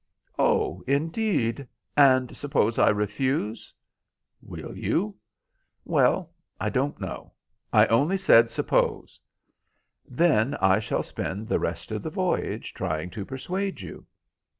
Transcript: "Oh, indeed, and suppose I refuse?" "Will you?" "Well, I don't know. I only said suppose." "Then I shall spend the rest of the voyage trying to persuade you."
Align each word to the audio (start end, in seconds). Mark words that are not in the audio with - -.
"Oh, 0.39 0.81
indeed, 0.87 1.67
and 1.95 2.35
suppose 2.35 2.79
I 2.79 2.89
refuse?" 2.89 3.71
"Will 4.41 4.75
you?" 4.75 5.15
"Well, 5.85 6.31
I 6.59 6.69
don't 6.71 6.99
know. 6.99 7.33
I 7.71 7.85
only 7.85 8.17
said 8.17 8.49
suppose." 8.49 9.19
"Then 10.09 10.55
I 10.55 10.79
shall 10.79 11.03
spend 11.03 11.45
the 11.47 11.59
rest 11.59 11.91
of 11.91 12.01
the 12.01 12.09
voyage 12.09 12.73
trying 12.73 13.11
to 13.11 13.23
persuade 13.23 13.81
you." 13.81 14.07